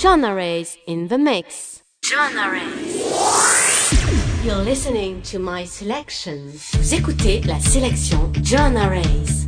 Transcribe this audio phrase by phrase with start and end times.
[0.00, 1.82] Joanna Rays in the mix.
[2.02, 3.04] Joanna Rays.
[4.42, 6.50] You're listening to my selection.
[6.72, 9.47] Vous écoutez la sélection Joanna Rays.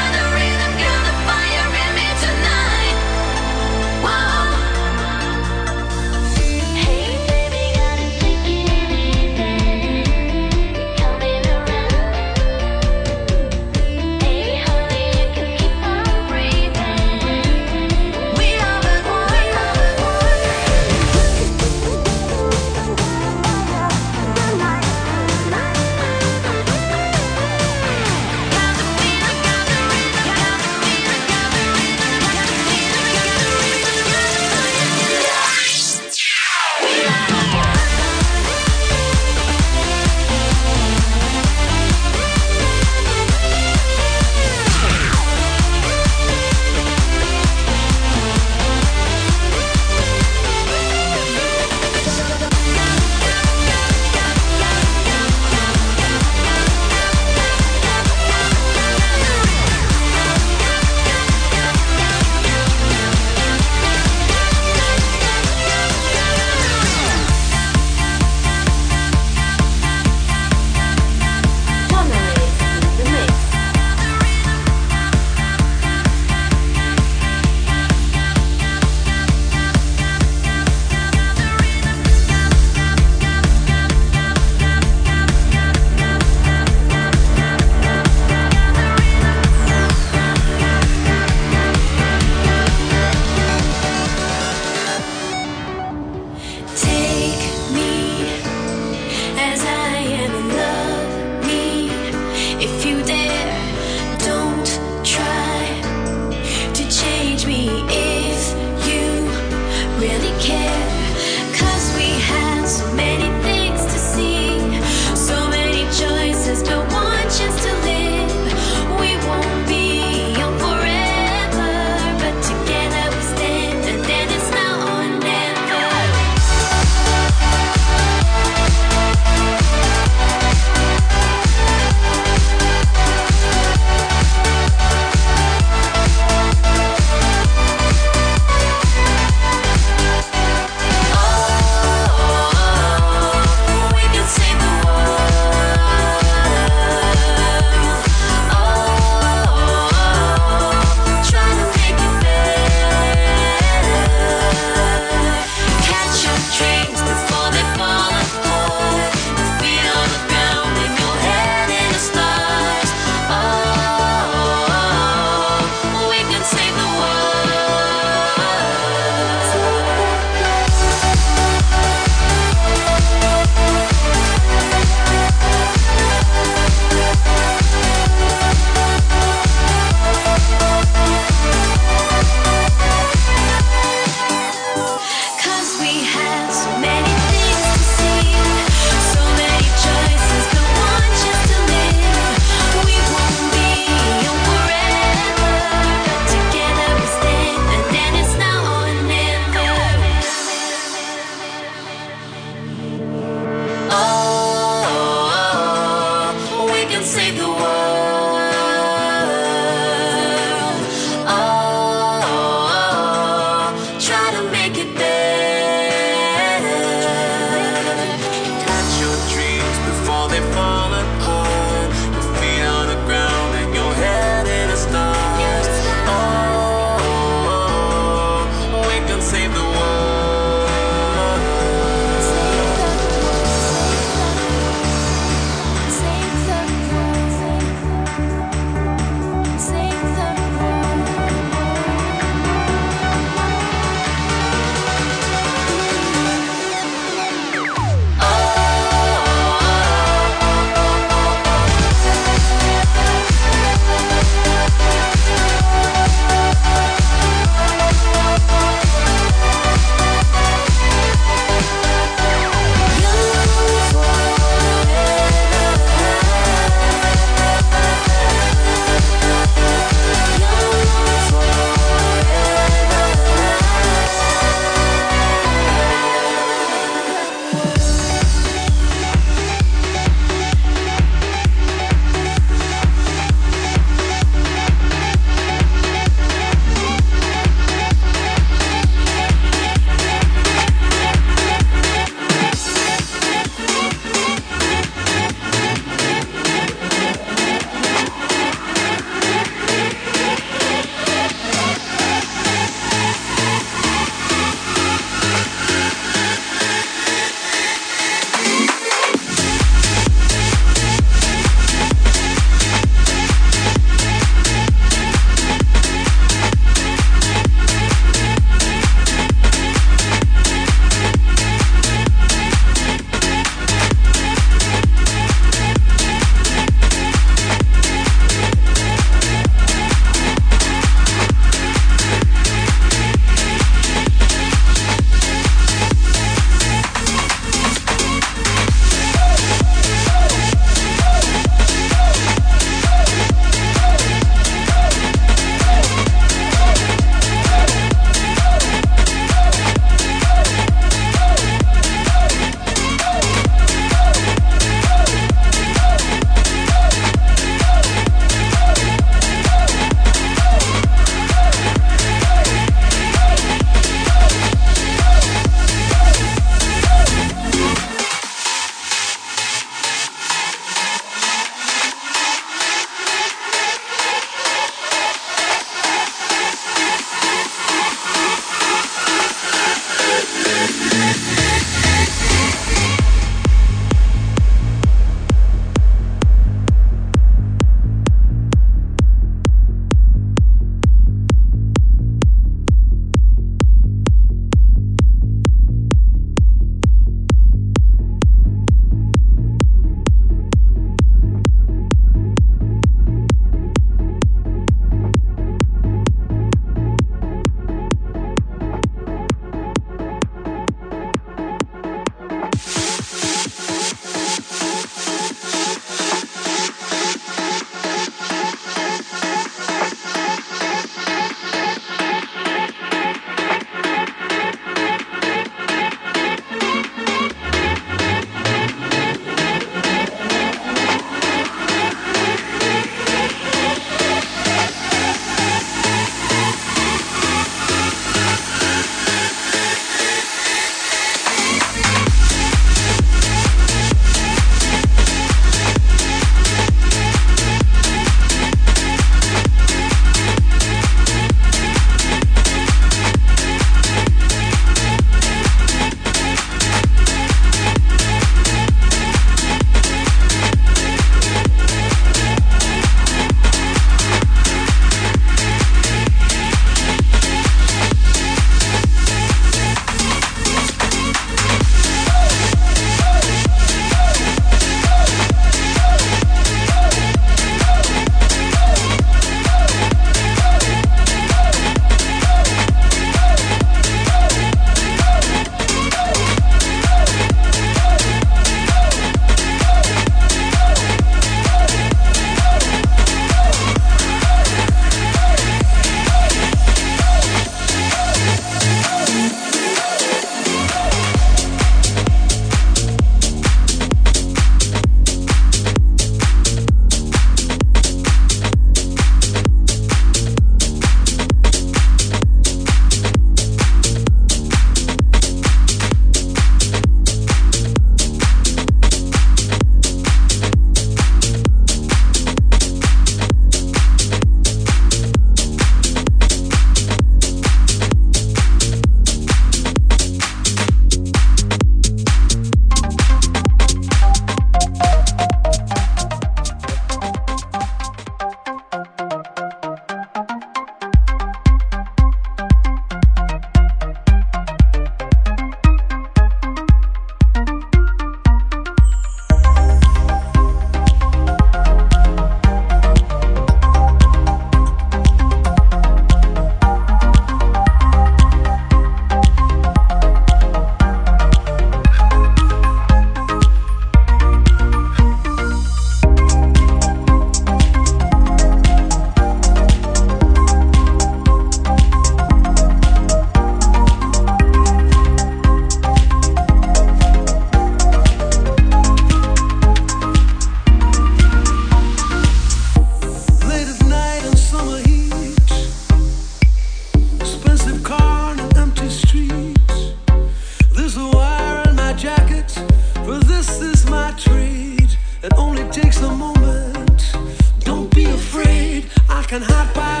[595.71, 597.15] takes the moment.
[597.59, 600.00] Don't be afraid, I can hide by.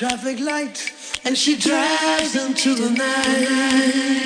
[0.00, 0.90] traffic light
[1.26, 4.20] and she drives into the night.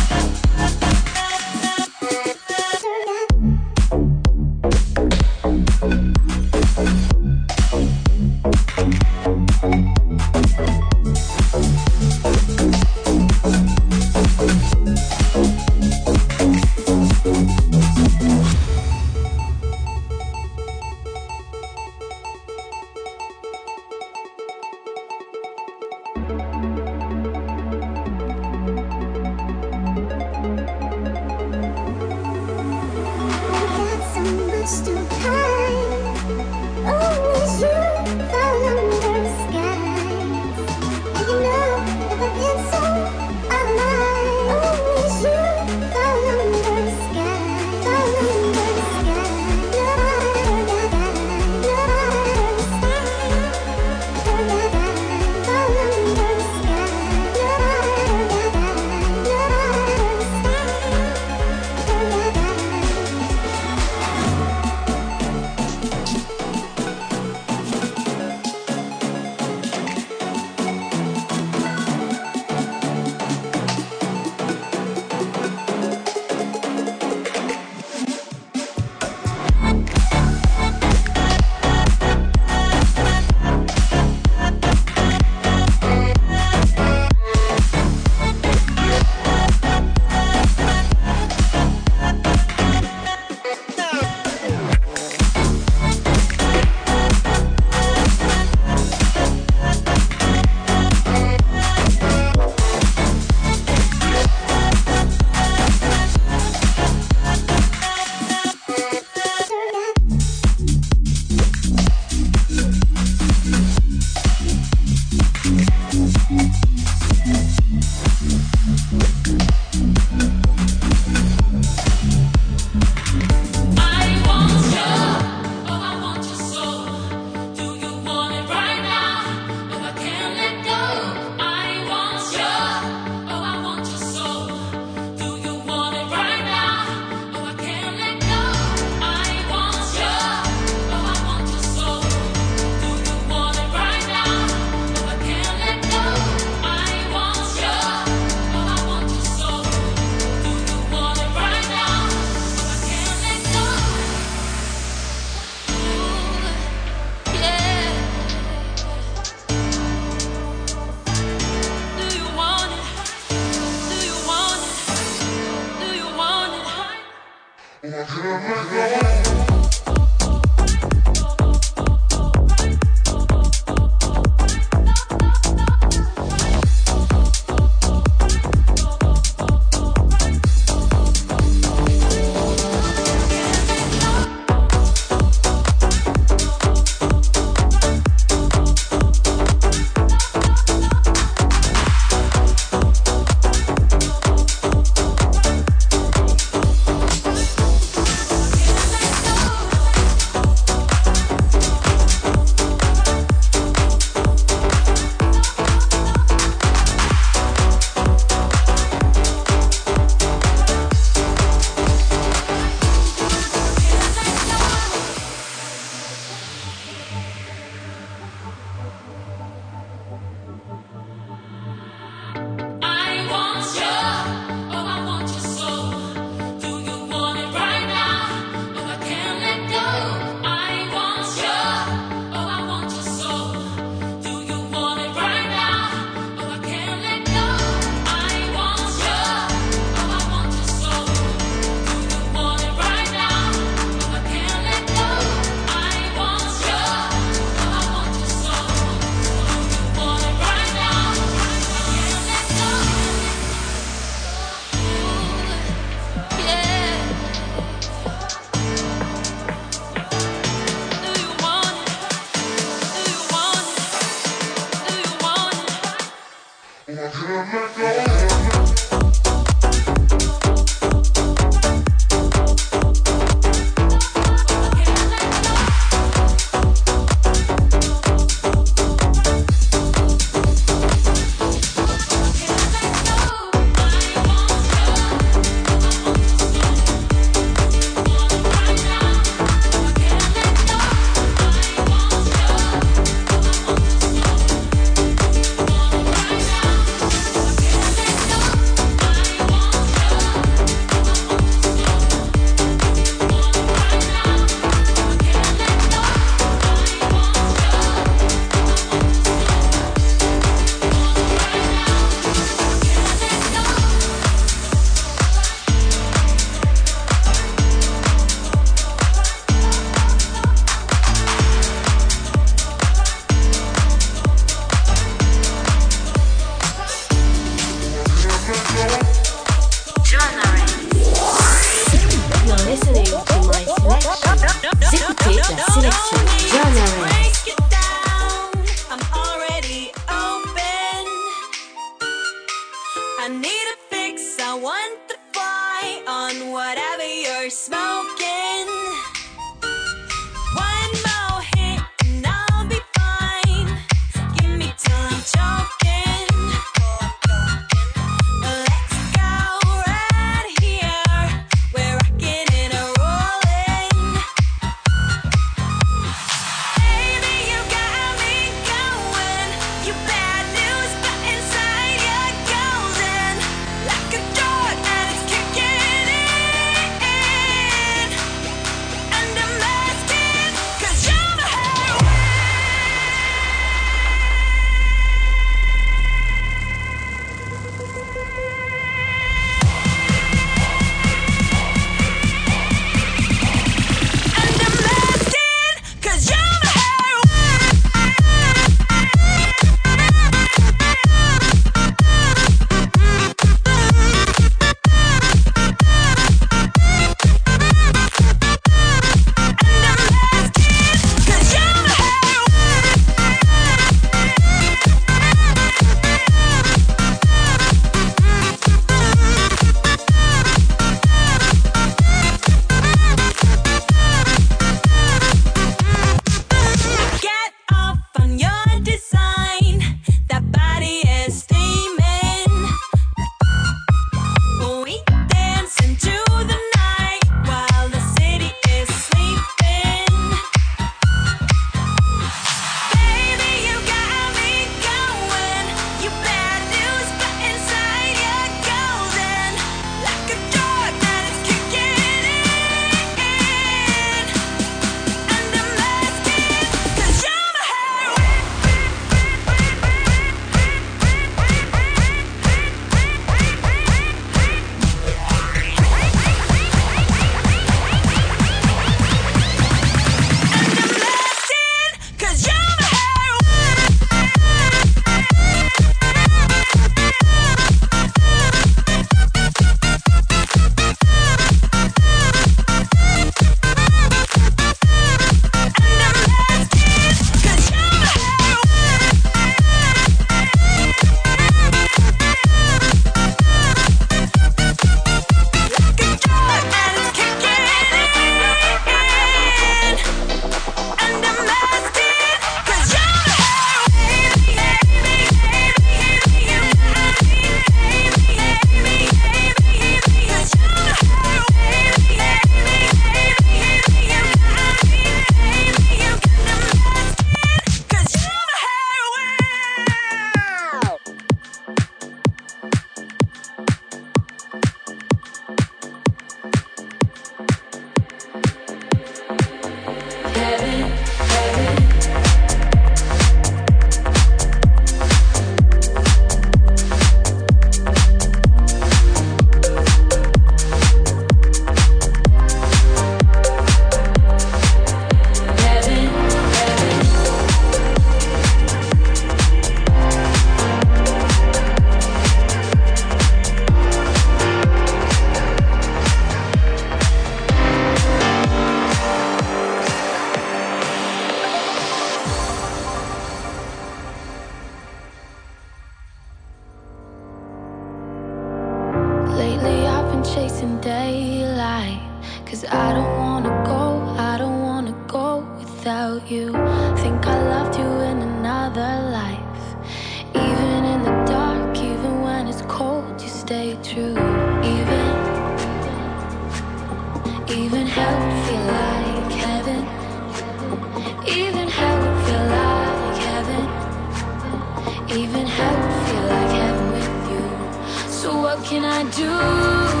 [595.17, 598.11] even heaven feel like heaven with you.
[598.11, 600.00] So what can I do?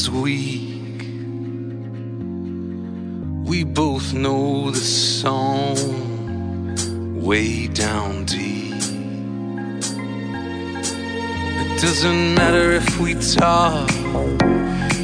[0.00, 1.02] Is weak.
[3.50, 4.86] We both know the
[5.18, 5.76] song
[7.20, 8.82] way down deep.
[11.62, 13.88] It doesn't matter if we talk,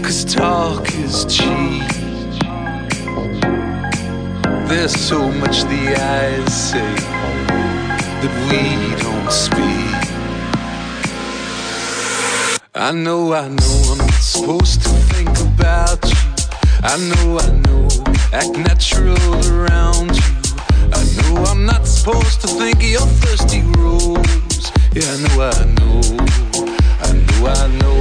[0.05, 1.89] cause talk is cheap.
[4.69, 5.85] There's so much the
[6.15, 6.95] eyes say
[8.23, 8.63] that we
[9.05, 9.77] don't speak.
[12.75, 16.17] I know, I know, I'm supposed to think about you.
[16.83, 17.89] I know, I know,
[18.33, 19.17] act natural
[19.53, 20.33] around you.
[20.93, 24.73] I know I'm not supposed to think of your thirsty rose.
[24.93, 26.01] Yeah, I know, I know,
[27.01, 27.96] I know, I know.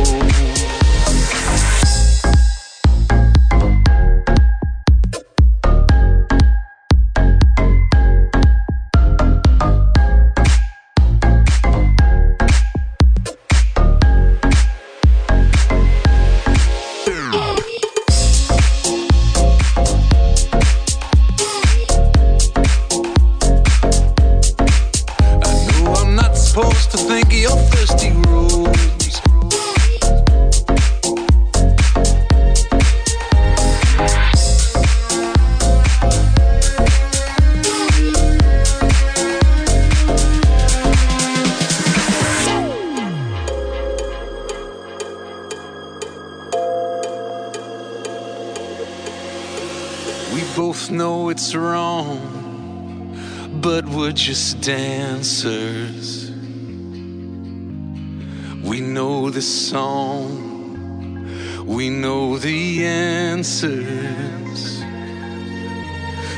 [59.75, 61.25] Song,
[61.65, 64.61] we know the answers.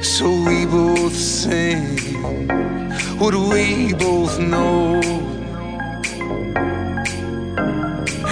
[0.02, 1.84] So we both sing
[3.22, 5.02] what we both know.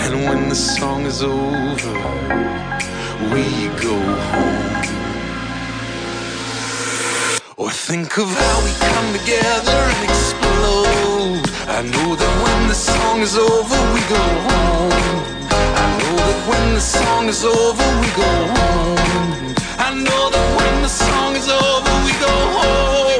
[0.03, 1.95] And when the song is over,
[3.33, 3.45] we
[3.87, 3.97] go
[4.31, 4.85] home.
[7.57, 10.44] Or think of how we come together and explode.
[11.67, 14.91] I know that when the song is over, we go home.
[15.49, 19.55] I know that when the song is over, we go home.
[19.79, 23.14] I know that when the song is over, we go home.